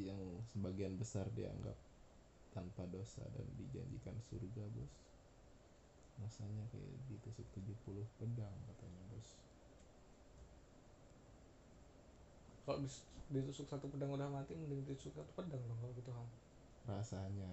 yang 0.00 0.22
sebagian 0.48 0.96
besar 0.96 1.28
dianggap 1.36 1.76
tanpa 2.56 2.88
dosa 2.88 3.20
dan 3.36 3.44
dijanjikan 3.60 4.16
surga 4.32 4.64
bos. 4.72 4.94
Rasanya 6.24 6.64
kayak 6.72 6.96
ditusuk 7.12 7.44
70 7.52 8.00
pedang 8.16 8.56
katanya 8.72 9.02
bos 9.12 9.49
kalau 12.64 12.78
dis- 12.82 13.06
ditusuk 13.30 13.66
satu 13.70 13.86
pedang 13.88 14.10
udah 14.12 14.26
mati 14.26 14.56
mending 14.56 14.82
ditusuk 14.84 15.14
satu 15.14 15.30
pedang 15.36 15.60
dong 15.64 15.78
kalau 15.80 15.92
gitu 15.94 16.10
ham. 16.12 16.28
Rasanya. 16.90 17.52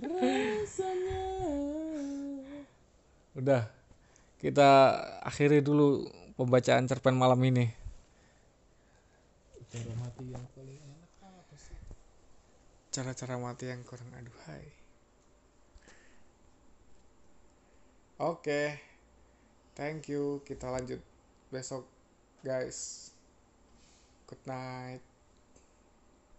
Rasanya. 0.00 1.22
Udah 3.36 3.62
kita 4.40 4.70
akhiri 5.22 5.60
dulu 5.64 6.08
pembacaan 6.34 6.88
cerpen 6.88 7.16
malam 7.16 7.38
ini. 7.44 7.68
Cara 9.66 9.92
mati 9.98 10.24
yang 10.30 10.46
paling 10.56 10.78
enak 10.78 11.10
apa 11.20 11.54
sih? 11.58 11.76
Cara-cara 12.94 13.36
mati 13.36 13.68
yang 13.68 13.82
kurang 13.84 14.08
aduhai 14.14 14.86
oke 18.20 18.80
thank 19.76 20.08
you. 20.08 20.40
Kita 20.44 20.72
lanjut 20.72 21.00
besok 21.52 21.84
guys 22.40 23.12
good 24.26 24.46
night 24.46 25.00